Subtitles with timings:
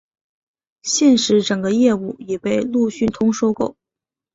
[0.81, 3.75] 现时整个业务已被路讯通收购。